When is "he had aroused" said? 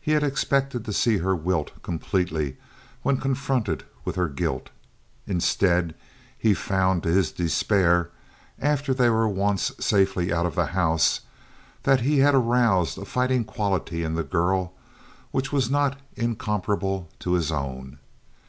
12.00-12.98